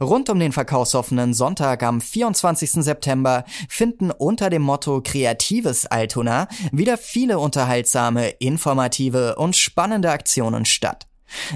[0.00, 2.72] Rund um den verkaufsoffenen Sonntag am 24.
[2.84, 11.06] September finden unter dem Motto Kreatives Altona wieder viele unterhaltsame, informative und spannende Aktionen statt.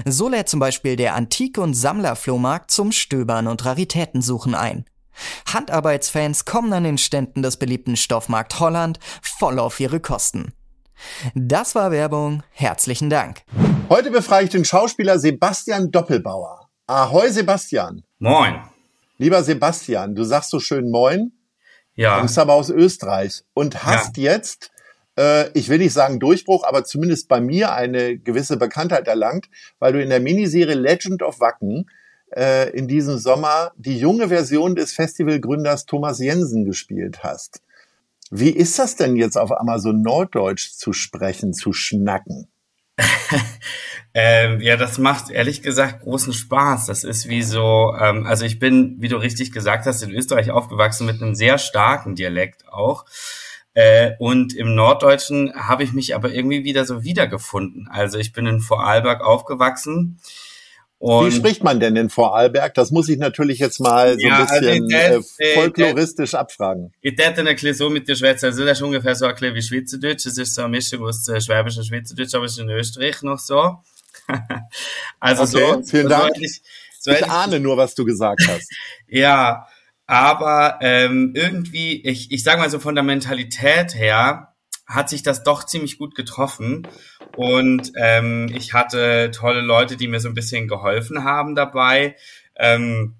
[0.05, 4.85] So lädt zum Beispiel der Antik- und Sammlerflohmarkt zum Stöbern und Raritätensuchen ein.
[5.51, 10.53] Handarbeitsfans kommen an den Ständen des beliebten Stoffmarkt Holland voll auf ihre Kosten.
[11.35, 12.43] Das war Werbung.
[12.51, 13.43] Herzlichen Dank.
[13.89, 16.69] Heute befrage ich den Schauspieler Sebastian Doppelbauer.
[16.87, 18.03] Ahoi, Sebastian.
[18.23, 18.61] Moin.
[19.17, 21.31] Lieber Sebastian, du sagst so schön Moin.
[21.95, 22.17] Ja.
[22.17, 24.31] Du bist aber aus Österreich und hast ja.
[24.33, 24.71] jetzt
[25.17, 29.93] äh, ich will nicht sagen Durchbruch, aber zumindest bei mir eine gewisse Bekanntheit erlangt, weil
[29.93, 31.89] du in der Miniserie Legend of Wacken
[32.35, 37.61] äh, in diesem Sommer die junge Version des Festivalgründers Thomas Jensen gespielt hast.
[38.29, 42.47] Wie ist das denn jetzt auf so Norddeutsch zu sprechen, zu schnacken?
[44.13, 46.85] ähm, ja, das macht ehrlich gesagt großen Spaß.
[46.87, 50.51] Das ist wie so, ähm, also ich bin, wie du richtig gesagt hast, in Österreich
[50.51, 53.05] aufgewachsen mit einem sehr starken Dialekt auch.
[53.73, 57.87] Äh, und im Norddeutschen habe ich mich aber irgendwie wieder so wiedergefunden.
[57.89, 60.19] Also ich bin in Vorarlberg aufgewachsen.
[61.01, 62.75] Wie spricht man denn in Vorarlberg?
[62.75, 66.93] Das muss ich natürlich jetzt mal so ja, ein also bisschen also äh, folkloristisch abfragen.
[67.01, 69.55] Ich hätte ein bisschen so mit der Schweiz, also das ist ungefähr so ein bisschen
[69.55, 70.27] wie Schweizerdeutsch.
[70.27, 73.23] Es ist so eine Mischung aus äh, Schwäbisch und Schweizerdeutsch, aber es ist in Österreich
[73.23, 73.79] noch so.
[75.19, 75.83] also okay, so.
[75.89, 76.37] Vielen so Dank.
[76.39, 76.61] Ich,
[76.99, 78.71] so ich ahne nur, was du gesagt hast.
[79.07, 79.65] ja,
[80.05, 84.50] aber ähm, irgendwie, ich, ich sage mal so von der Mentalität her,
[84.93, 86.87] hat sich das doch ziemlich gut getroffen.
[87.35, 92.15] Und ähm, ich hatte tolle Leute, die mir so ein bisschen geholfen haben dabei.
[92.55, 93.15] Ähm,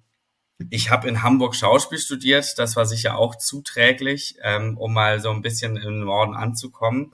[0.69, 5.31] ich habe in Hamburg Schauspiel studiert, das war sicher auch zuträglich, ähm, um mal so
[5.31, 7.11] ein bisschen im Norden anzukommen.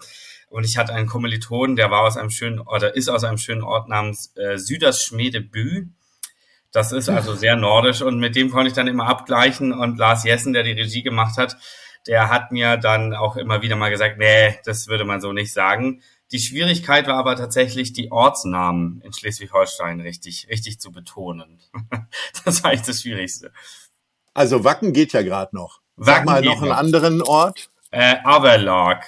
[0.49, 3.63] Und ich hatte einen Kommilitonen, der war aus einem schönen oder ist aus einem schönen
[3.63, 5.87] Ort namens äh, Südersschmedebü.
[6.71, 10.23] Das ist also sehr nordisch und mit dem konnte ich dann immer abgleichen und Lars
[10.23, 11.57] Jessen, der die Regie gemacht hat,
[12.07, 15.53] der hat mir dann auch immer wieder mal gesagt, nee, das würde man so nicht
[15.53, 16.01] sagen.
[16.31, 21.59] Die Schwierigkeit war aber tatsächlich, die Ortsnamen in Schleswig-Holstein richtig, richtig zu betonen.
[22.45, 23.51] das war echt das Schwierigste.
[24.33, 25.81] Also Wacken geht ja gerade noch.
[25.95, 27.69] Wacken Sag mal noch einen anderen Ort.
[27.91, 29.05] Äh, Averlag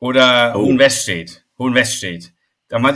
[0.00, 0.60] oder oh.
[0.60, 1.44] Hohenweststedt.
[1.58, 2.32] Hohenweststedt.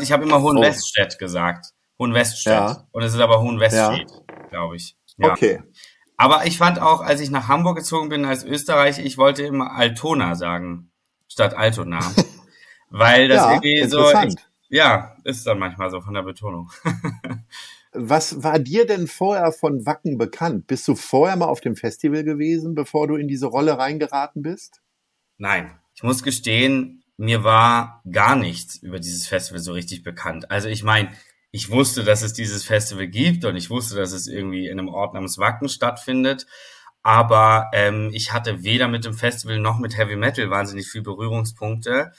[0.02, 1.18] Ich habe immer Hohenweststedt oh.
[1.18, 1.66] gesagt.
[1.98, 2.52] Hohenweststedt.
[2.52, 2.88] Ja.
[2.90, 4.48] Und es ist aber Hohenweststedt, ja.
[4.50, 4.96] glaube ich.
[5.16, 5.32] Ja.
[5.32, 5.62] Okay.
[6.20, 9.72] Aber ich fand auch, als ich nach Hamburg gezogen bin als Österreicher, ich wollte immer
[9.72, 10.90] Altona sagen,
[11.28, 12.00] statt Altona.
[12.90, 14.34] Weil das ja, irgendwie so, ich,
[14.68, 16.70] ja, ist dann manchmal so von der Betonung.
[17.94, 20.66] Was war dir denn vorher von Wacken bekannt?
[20.66, 24.82] Bist du vorher mal auf dem Festival gewesen, bevor du in diese Rolle reingeraten bist?
[25.38, 30.50] Nein, ich muss gestehen, mir war gar nichts über dieses Festival so richtig bekannt.
[30.50, 31.08] Also ich meine,
[31.52, 34.88] ich wusste, dass es dieses Festival gibt und ich wusste, dass es irgendwie in einem
[34.88, 36.46] Ort namens Wacken stattfindet.
[37.02, 42.12] Aber ähm, ich hatte weder mit dem Festival noch mit Heavy Metal wahnsinnig viel Berührungspunkte.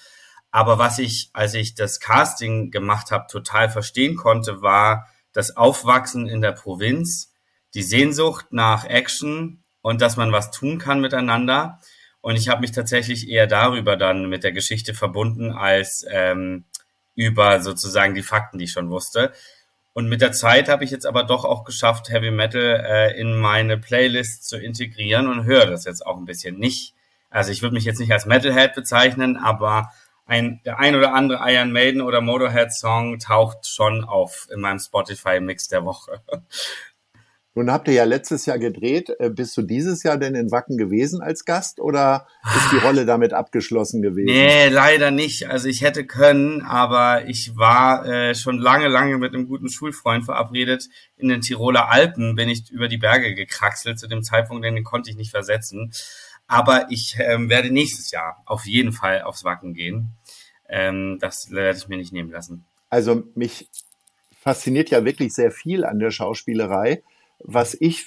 [0.50, 6.28] Aber was ich, als ich das Casting gemacht habe, total verstehen konnte, war das Aufwachsen
[6.28, 7.34] in der Provinz,
[7.74, 11.80] die Sehnsucht nach Action und dass man was tun kann miteinander.
[12.20, 16.66] Und ich habe mich tatsächlich eher darüber dann mit der Geschichte verbunden, als ähm,
[17.16, 19.32] über sozusagen die Fakten, die ich schon wusste.
[19.94, 23.36] Und mit der Zeit habe ich jetzt aber doch auch geschafft, Heavy Metal äh, in
[23.36, 26.94] meine Playlist zu integrieren und höre das jetzt auch ein bisschen nicht.
[27.30, 29.92] Also ich würde mich jetzt nicht als Metalhead bezeichnen, aber
[30.26, 34.80] ein, der ein oder andere Iron Maiden oder Motorhead Song taucht schon auf in meinem
[34.80, 36.22] Spotify Mix der Woche.
[37.54, 39.14] Nun habt ihr ja letztes Jahr gedreht.
[39.20, 43.06] Äh, bist du dieses Jahr denn in Wacken gewesen als Gast oder ist die Rolle
[43.06, 44.34] damit abgeschlossen gewesen?
[44.34, 45.50] Nee, leider nicht.
[45.50, 50.24] Also ich hätte können, aber ich war äh, schon lange, lange mit einem guten Schulfreund
[50.24, 50.88] verabredet.
[51.18, 54.00] In den Tiroler Alpen bin ich über die Berge gekraxelt.
[54.00, 55.92] Zu dem Zeitpunkt, den konnte ich nicht versetzen.
[56.48, 60.16] Aber ich ähm, werde nächstes Jahr auf jeden Fall aufs Wacken gehen.
[60.70, 62.66] Ähm, das werde ich mir nicht nehmen lassen.
[62.90, 63.68] Also mich
[64.42, 67.04] fasziniert ja wirklich sehr viel an der Schauspielerei
[67.44, 68.06] was ich,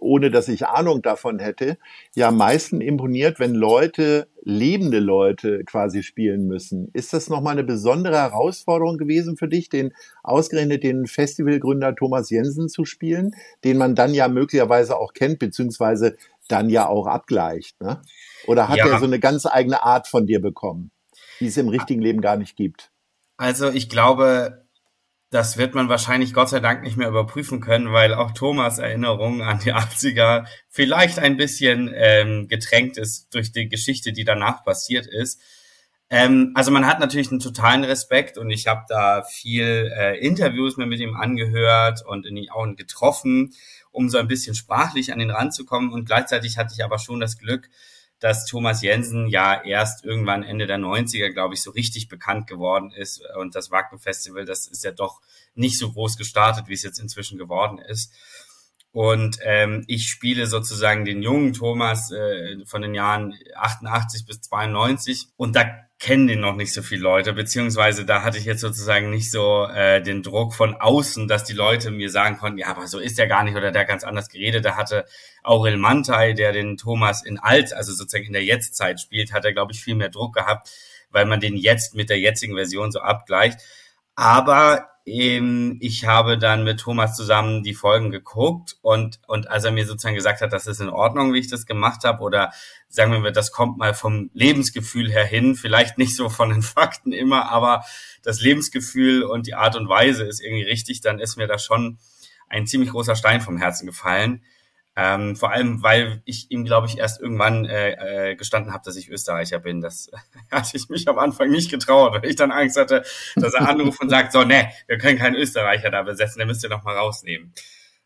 [0.00, 1.78] ohne dass ich Ahnung davon hätte,
[2.14, 6.88] ja am meisten imponiert, wenn Leute, lebende Leute quasi spielen müssen.
[6.92, 9.92] Ist das nochmal eine besondere Herausforderung gewesen für dich, den
[10.22, 13.32] ausgerechnet den Festivalgründer Thomas Jensen zu spielen,
[13.64, 16.16] den man dann ja möglicherweise auch kennt, beziehungsweise
[16.48, 18.00] dann ja auch abgleicht, ne?
[18.46, 18.86] Oder hat ja.
[18.86, 20.90] er so eine ganz eigene Art von dir bekommen,
[21.40, 22.90] die es im richtigen Leben gar nicht gibt?
[23.36, 24.64] Also ich glaube,
[25.30, 29.42] das wird man wahrscheinlich Gott sei Dank nicht mehr überprüfen können, weil auch Thomas Erinnerung
[29.42, 35.06] an die 80er vielleicht ein bisschen ähm, getränkt ist durch die Geschichte, die danach passiert
[35.06, 35.40] ist.
[36.10, 40.78] Ähm, also man hat natürlich einen totalen Respekt und ich habe da viel äh, Interviews
[40.78, 43.52] mir mit ihm angehört und ihn auch getroffen,
[43.90, 45.92] um so ein bisschen sprachlich an den Rand zu kommen.
[45.92, 47.68] Und gleichzeitig hatte ich aber schon das Glück,
[48.20, 52.90] dass Thomas Jensen ja erst irgendwann Ende der 90er, glaube ich, so richtig bekannt geworden
[52.90, 53.22] ist.
[53.36, 55.20] Und das Wacken Festival, das ist ja doch
[55.54, 58.12] nicht so groß gestartet, wie es jetzt inzwischen geworden ist.
[58.92, 65.28] Und ähm, ich spiele sozusagen den jungen Thomas äh, von den Jahren 88 bis 92.
[65.36, 65.66] Und da
[65.98, 69.66] kennen den noch nicht so viele Leute, beziehungsweise da hatte ich jetzt sozusagen nicht so
[69.66, 73.18] äh, den Druck von außen, dass die Leute mir sagen konnten, ja, aber so ist
[73.18, 74.64] der gar nicht oder der ganz anders geredet.
[74.64, 75.06] Da hatte
[75.42, 79.52] Aurel Mantai, der den Thomas in Alt, also sozusagen in der Jetztzeit spielt, hat er,
[79.52, 80.70] glaube ich, viel mehr Druck gehabt,
[81.10, 83.58] weil man den jetzt mit der jetzigen Version so abgleicht.
[84.14, 84.88] Aber
[85.80, 90.14] ich habe dann mit Thomas zusammen die Folgen geguckt und, und als er mir sozusagen
[90.14, 92.52] gesagt hat, das ist in Ordnung, wie ich das gemacht habe, oder
[92.88, 96.62] sagen wir mal, das kommt mal vom Lebensgefühl her hin, vielleicht nicht so von den
[96.74, 97.84] Fakten immer, aber
[98.22, 101.98] das Lebensgefühl und die Art und Weise ist irgendwie richtig, dann ist mir da schon
[102.48, 104.42] ein ziemlich großer Stein vom Herzen gefallen.
[105.00, 108.96] Ähm, vor allem, weil ich ihm, glaube ich, erst irgendwann äh, äh, gestanden habe, dass
[108.96, 109.80] ich Österreicher bin.
[109.80, 110.10] Das
[110.50, 113.04] hatte ich mich am Anfang nicht getraut, weil ich dann Angst hatte,
[113.36, 116.64] dass er anruft und sagt, so, ne, wir können keinen Österreicher da besetzen, den müsst
[116.64, 117.54] ihr noch mal rausnehmen.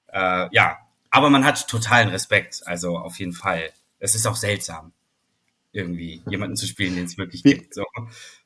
[0.09, 0.77] Äh, ja,
[1.09, 3.71] aber man hat totalen Respekt, also auf jeden Fall.
[3.99, 4.93] Es ist auch seltsam
[5.73, 7.75] irgendwie jemanden zu spielen, den es wirklich wie, gibt.
[7.75, 7.85] So.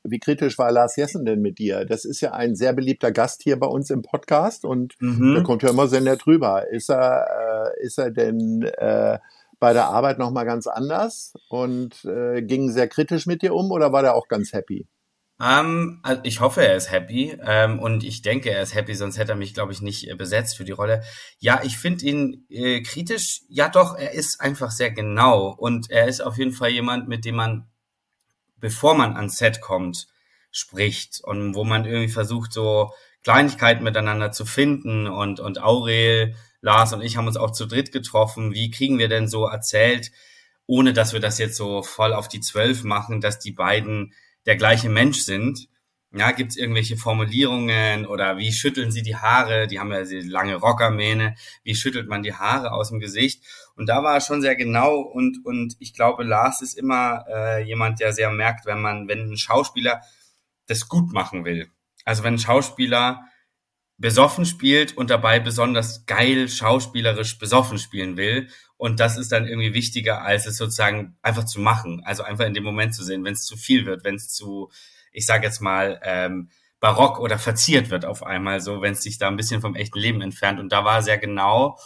[0.04, 1.84] Wie kritisch war Lars Jessen denn mit dir?
[1.84, 5.34] Das ist ja ein sehr beliebter Gast hier bei uns im Podcast und mhm.
[5.34, 6.70] der kommt ja immer sehr nett rüber.
[6.70, 9.18] Ist er, äh, ist er denn äh,
[9.58, 13.92] bei der Arbeit nochmal ganz anders und äh, ging sehr kritisch mit dir um oder
[13.92, 14.86] war der auch ganz happy?
[15.40, 19.18] Ähm, also ich hoffe, er ist happy ähm, und ich denke, er ist happy, sonst
[19.18, 21.02] hätte er mich, glaube ich, nicht äh, besetzt für die Rolle.
[21.38, 23.42] Ja, ich finde ihn äh, kritisch.
[23.48, 27.24] Ja, doch, er ist einfach sehr genau und er ist auf jeden Fall jemand, mit
[27.26, 27.68] dem man,
[28.56, 30.06] bevor man ans Set kommt,
[30.50, 32.92] spricht und wo man irgendwie versucht, so
[33.22, 37.92] Kleinigkeiten miteinander zu finden und und Aurel, Lars und ich haben uns auch zu dritt
[37.92, 38.54] getroffen.
[38.54, 40.12] Wie kriegen wir denn so erzählt,
[40.66, 44.14] ohne dass wir das jetzt so voll auf die Zwölf machen, dass die beiden
[44.46, 45.68] der gleiche Mensch sind.
[46.12, 49.66] Ja, gibt es irgendwelche Formulierungen oder wie schütteln sie die Haare?
[49.66, 51.34] Die haben ja diese lange Rockermähne.
[51.62, 53.44] Wie schüttelt man die Haare aus dem Gesicht?
[53.74, 57.62] Und da war er schon sehr genau und und ich glaube, Lars ist immer äh,
[57.64, 60.00] jemand, der sehr merkt, wenn man, wenn ein Schauspieler
[60.66, 61.68] das gut machen will.
[62.04, 63.26] Also wenn ein Schauspieler
[63.98, 68.48] besoffen spielt und dabei besonders geil schauspielerisch besoffen spielen will.
[68.76, 72.02] Und das ist dann irgendwie wichtiger, als es sozusagen einfach zu machen.
[72.04, 74.70] Also einfach in dem Moment zu sehen, wenn es zu viel wird, wenn es zu,
[75.12, 79.16] ich sage jetzt mal, ähm, barock oder verziert wird auf einmal, so wenn es sich
[79.16, 80.60] da ein bisschen vom echten Leben entfernt.
[80.60, 81.78] Und da war sehr genau.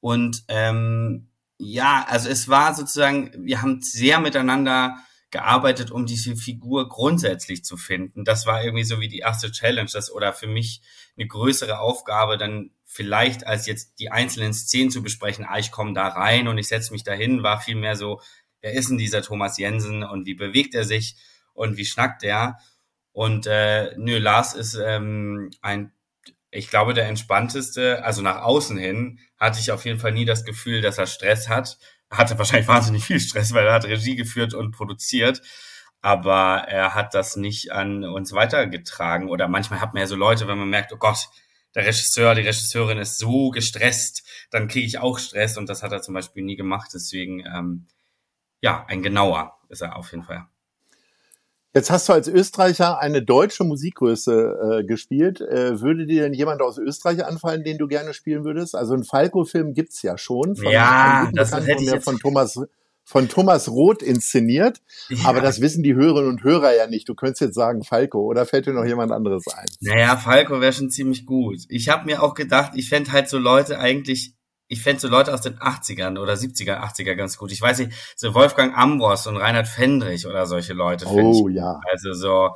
[0.00, 4.96] Und ähm, ja, also es war sozusagen, wir haben sehr miteinander
[5.34, 8.24] gearbeitet, um diese Figur grundsätzlich zu finden.
[8.24, 10.80] Das war irgendwie so wie die erste Challenge, das oder für mich
[11.16, 15.92] eine größere Aufgabe, dann vielleicht als jetzt die einzelnen Szenen zu besprechen, ah, ich komme
[15.92, 18.20] da rein und ich setze mich dahin, war vielmehr so,
[18.60, 21.16] wer ist denn dieser Thomas Jensen und wie bewegt er sich
[21.52, 22.60] und wie schnackt er?
[23.10, 25.92] Und äh, nö, Lars ist ähm, ein,
[26.52, 30.44] ich glaube, der entspannteste, also nach außen hin hatte ich auf jeden Fall nie das
[30.44, 31.76] Gefühl, dass er Stress hat.
[32.16, 35.40] Hatte wahrscheinlich wahnsinnig viel Stress, weil er hat Regie geführt und produziert
[36.04, 39.30] aber er hat das nicht an uns weitergetragen.
[39.30, 41.30] Oder manchmal hat man ja so Leute, wenn man merkt, oh Gott,
[41.74, 45.92] der Regisseur, die Regisseurin ist so gestresst, dann kriege ich auch Stress und das hat
[45.92, 46.90] er zum Beispiel nie gemacht.
[46.92, 47.86] Deswegen, ähm,
[48.60, 50.46] ja, ein genauer ist er auf jeden Fall.
[51.74, 55.40] Jetzt hast du als Österreicher eine deutsche Musikgröße äh, gespielt.
[55.40, 58.76] Äh, würde dir denn jemand aus Österreich anfallen, den du gerne spielen würdest?
[58.76, 60.54] Also einen Falco-Film gibt's ja schon.
[60.54, 62.60] Von, ja, das hätte ich jetzt von Thomas
[63.04, 64.80] von Thomas Roth inszeniert.
[65.08, 65.28] Ja.
[65.28, 67.08] Aber das wissen die Hörerinnen und Hörer ja nicht.
[67.08, 69.66] Du könntest jetzt sagen Falco oder fällt dir noch jemand anderes ein?
[69.80, 71.58] Naja, Falco wäre schon ziemlich gut.
[71.68, 74.33] Ich habe mir auch gedacht, ich fände halt so Leute eigentlich,
[74.66, 77.52] ich fände so Leute aus den 80ern oder 70er, 80er ganz gut.
[77.52, 81.06] Ich weiß nicht, so Wolfgang Ambros und Reinhard Fendrich oder solche Leute.
[81.06, 81.80] Oh ich, ja.
[81.90, 82.54] Also so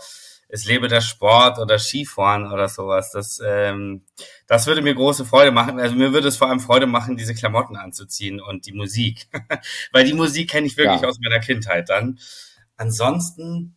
[0.49, 3.11] es lebe der Sport oder Skifahren oder sowas.
[3.13, 4.05] Das, ähm,
[4.47, 5.79] das würde mir große Freude machen.
[5.79, 9.29] Also mir würde es vor allem Freude machen, diese Klamotten anzuziehen und die Musik.
[9.93, 11.09] Weil die Musik kenne ich wirklich ja.
[11.09, 12.19] aus meiner Kindheit dann.
[12.77, 13.77] Ansonsten,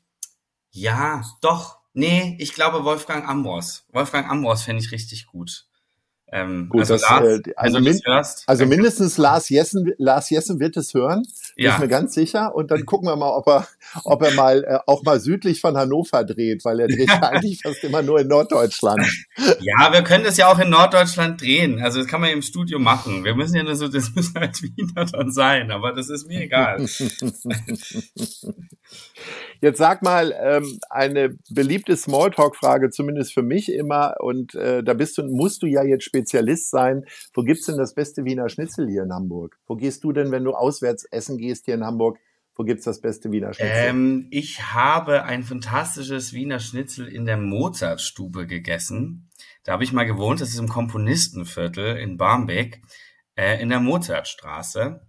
[0.70, 1.80] ja, doch.
[1.94, 3.86] Nee, ich glaube Wolfgang Ambros.
[3.92, 5.68] Wolfgang Ambros fände ich richtig gut.
[6.32, 8.00] Ähm, Gut, also, das, Lars, äh, also, min
[8.48, 11.28] also mindestens Lars Jessen, Lars Jessen wird es hören,
[11.64, 11.74] ja.
[11.74, 12.54] ist mir ganz sicher.
[12.56, 13.68] Und dann gucken wir mal, ob er,
[14.04, 17.62] ob er mal äh, auch mal südlich von Hannover dreht, weil er dreht ja eigentlich
[17.62, 19.06] fast immer nur in Norddeutschland.
[19.60, 21.82] Ja, wir können das ja auch in Norddeutschland drehen.
[21.82, 23.24] Also das kann man im Studio machen.
[23.24, 26.42] Wir müssen ja nur so, das müssen als Wiener dann sein, aber das ist mir
[26.42, 26.86] egal.
[29.62, 35.20] Jetzt sag mal, ähm, eine beliebte Smalltalk-Frage, zumindest für mich immer, und äh, da bist
[35.20, 37.06] du, musst du ja jetzt Spezialist sein.
[37.34, 39.60] Wo gibt's denn das beste Wiener Schnitzel hier in Hamburg?
[39.68, 42.20] Wo gehst du denn, wenn du auswärts essen gehst hier in Hamburg?
[42.56, 43.74] Wo gibt's das beste Wiener Schnitzel?
[43.76, 49.30] Ähm, ich habe ein fantastisches Wiener Schnitzel in der Mozartstube gegessen.
[49.64, 52.82] Da habe ich mal gewohnt, das ist im Komponistenviertel in Barmbek,
[53.36, 55.02] äh, in der Mozartstraße.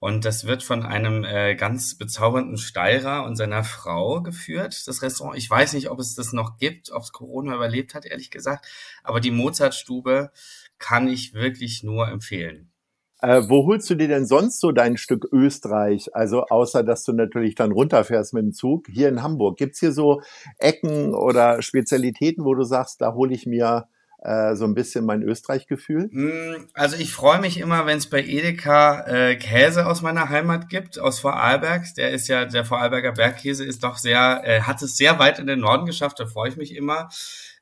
[0.00, 5.36] Und das wird von einem äh, ganz bezaubernden Steirer und seiner Frau geführt, das Restaurant.
[5.36, 8.66] Ich weiß nicht, ob es das noch gibt, ob es Corona überlebt hat, ehrlich gesagt.
[9.02, 10.30] Aber die Mozartstube
[10.78, 12.70] kann ich wirklich nur empfehlen.
[13.20, 16.14] Äh, wo holst du dir denn sonst so dein Stück Österreich?
[16.14, 18.86] Also außer, dass du natürlich dann runterfährst mit dem Zug.
[18.88, 20.22] Hier in Hamburg, gibt's hier so
[20.58, 23.88] Ecken oder Spezialitäten, wo du sagst, da hole ich mir
[24.22, 26.08] äh, so ein bisschen mein Österreich-Gefühl?
[26.10, 30.68] Mm, also ich freue mich immer, wenn es bei Edeka äh, Käse aus meiner Heimat
[30.68, 31.84] gibt, aus Vorarlberg.
[31.96, 35.46] Der ist ja, der Vorarlberger Bergkäse ist doch sehr, äh, hat es sehr weit in
[35.46, 37.08] den Norden geschafft, da freue ich mich immer.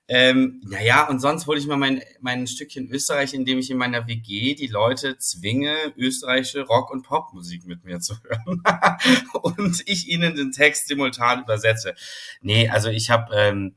[0.08, 4.06] Ähm, naja, und sonst hole ich mal mein, mein Stückchen Österreich, indem ich in meiner
[4.06, 8.62] WG die Leute zwinge, österreichische Rock- und Popmusik mit mir zu hören.
[9.42, 11.94] und ich ihnen den Text simultan übersetze.
[12.40, 13.75] Nee, also ich habe ähm,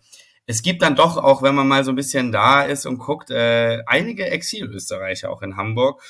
[0.49, 3.29] es gibt dann doch auch, wenn man mal so ein bisschen da ist und guckt,
[3.29, 6.01] äh, einige Exil-Österreicher auch in Hamburg.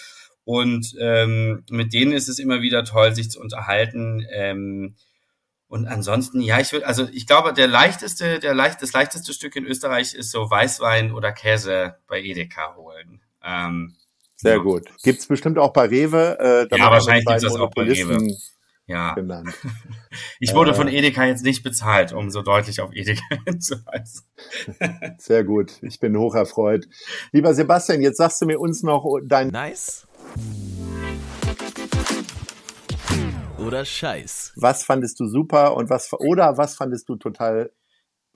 [0.46, 4.26] Und ähm, mit denen ist es immer wieder toll, sich zu unterhalten.
[4.32, 4.96] Ähm,
[5.70, 9.56] und ansonsten, ja, ich würde, also ich glaube, der leichteste, der leicht, das leichteste Stück
[9.56, 13.22] in Österreich ist so Weißwein oder Käse bei Edeka holen.
[13.46, 13.96] Ähm,
[14.36, 14.64] Sehr ja.
[14.64, 14.90] gut.
[15.04, 16.68] Gibt's bestimmt auch bei Rewe.
[16.72, 18.36] Äh, ja, wahrscheinlich gibt's das auch bei Rewe
[18.88, 19.14] ja.
[19.14, 19.54] genannt.
[20.40, 24.24] Ich wurde äh, von Edeka jetzt nicht bezahlt, um so deutlich auf Edeka hinzuweisen.
[25.20, 26.88] Sehr gut, ich bin hoch erfreut.
[27.32, 29.50] Lieber Sebastian, jetzt sagst du mir uns noch dein...
[29.50, 30.08] Nice.
[33.70, 34.54] Oder Scheiß.
[34.56, 37.72] Was fandest du super und was oder was fandest du total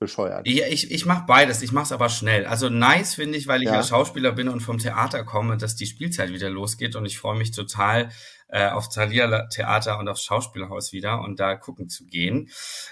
[0.03, 0.47] bescheuert.
[0.47, 2.45] Ja, ich, ich mache beides, ich mache es aber schnell.
[2.45, 3.75] Also nice finde ich, weil ich ja.
[3.75, 7.37] ja Schauspieler bin und vom Theater komme, dass die Spielzeit wieder losgeht und ich freue
[7.37, 8.09] mich total
[8.49, 12.49] äh, auf Thalia Theater und aufs Schauspielhaus wieder und da gucken zu gehen.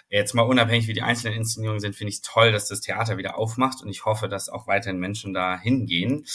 [0.09, 3.17] Jetzt mal unabhängig, wie die einzelnen Inszenierungen sind, finde ich es toll, dass das Theater
[3.17, 6.25] wieder aufmacht und ich hoffe, dass auch weiterhin Menschen da hingehen.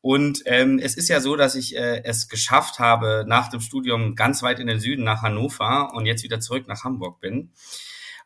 [0.00, 4.14] Und ähm, es ist ja so, dass ich äh, es geschafft habe, nach dem Studium
[4.14, 7.52] ganz weit in den Süden nach Hannover und jetzt wieder zurück nach Hamburg bin.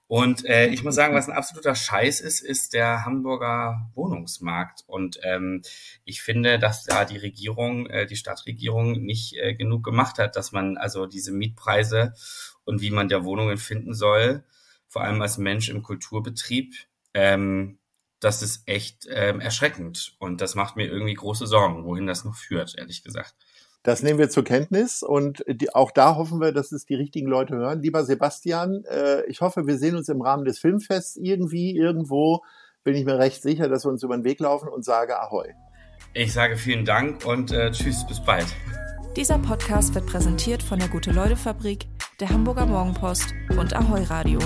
[0.06, 4.84] Und äh, ich muss sagen, was ein absoluter Scheiß ist, ist der Hamburger Wohnungsmarkt.
[4.86, 5.62] Und ähm,
[6.04, 10.52] ich finde, dass da die Regierung, äh, die Stadtregierung nicht äh, genug gemacht hat, dass
[10.52, 12.12] man also diese Mietpreise
[12.64, 14.44] und wie man der Wohnungen finden soll,
[14.86, 16.74] vor allem als Mensch im Kulturbetrieb,
[17.14, 17.78] ähm,
[18.22, 20.14] das ist echt ähm, erschreckend.
[20.18, 23.34] Und das macht mir irgendwie große Sorgen, wohin das noch führt, ehrlich gesagt.
[23.82, 27.26] Das nehmen wir zur Kenntnis und die, auch da hoffen wir, dass es die richtigen
[27.26, 27.82] Leute hören.
[27.82, 32.42] Lieber Sebastian, äh, ich hoffe, wir sehen uns im Rahmen des Filmfests irgendwie, irgendwo.
[32.84, 35.48] Bin ich mir recht sicher, dass wir uns über den Weg laufen und sage Ahoi.
[36.14, 38.46] Ich sage vielen Dank und äh, tschüss, bis bald.
[39.16, 41.86] Dieser Podcast wird präsentiert von der Gute-Leute-Fabrik,
[42.20, 44.38] der Hamburger Morgenpost und Ahoi Radio.